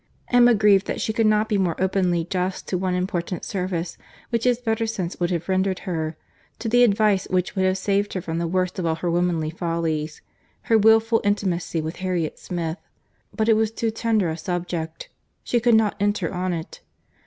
Emma 0.29 0.55
grieved 0.55 0.87
that 0.87 0.99
she 0.99 1.13
could 1.13 1.27
not 1.27 1.47
be 1.47 1.59
more 1.59 1.79
openly 1.79 2.25
just 2.25 2.67
to 2.67 2.75
one 2.75 2.95
important 2.95 3.45
service 3.45 3.99
which 4.31 4.45
his 4.45 4.57
better 4.57 4.87
sense 4.87 5.19
would 5.19 5.29
have 5.29 5.47
rendered 5.47 5.77
her, 5.85 6.17
to 6.57 6.67
the 6.67 6.83
advice 6.83 7.25
which 7.29 7.55
would 7.55 7.65
have 7.65 7.77
saved 7.77 8.13
her 8.13 8.19
from 8.21 8.39
the 8.39 8.47
worst 8.47 8.79
of 8.79 8.85
all 8.87 8.95
her 8.95 9.11
womanly 9.11 9.51
follies—her 9.51 10.77
wilful 10.79 11.21
intimacy 11.23 11.79
with 11.81 11.97
Harriet 11.97 12.39
Smith; 12.39 12.79
but 13.31 13.47
it 13.47 13.53
was 13.53 13.69
too 13.69 13.91
tender 13.91 14.27
a 14.29 14.37
subject.—She 14.37 15.59
could 15.59 15.75
not 15.75 15.97
enter 15.99 16.33
on 16.33 16.51
it. 16.51 16.81